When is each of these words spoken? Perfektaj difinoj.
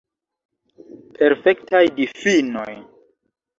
Perfektaj 1.19 1.83
difinoj. 2.01 2.69